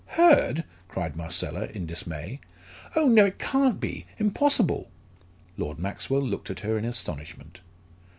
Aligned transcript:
"Hurd!" 0.17 0.63
cried 0.87 1.15
Marcella, 1.15 1.65
in 1.67 1.85
dismay. 1.85 2.39
"Oh 2.95 3.07
no, 3.07 3.27
it 3.27 3.37
can't 3.37 3.79
be 3.79 4.07
impossible!" 4.17 4.89
Lord 5.57 5.77
Maxwell 5.77 6.23
looked 6.23 6.49
at 6.49 6.61
her 6.61 6.75
in 6.75 6.85
astonishment. 6.85 7.61